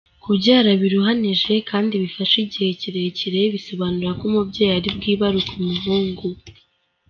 Kubyara 0.23 0.71
biruhanije 0.81 1.53
kandi 1.69 1.93
bifashe 2.03 2.35
igihe 2.45 2.69
kirekire, 2.81 3.41
bisobanura 3.53 4.11
ko 4.19 4.23
umubyeyi 4.29 4.73
ari 4.77 4.89
bwibaruke 4.97 5.53
umuhungu. 5.61 6.25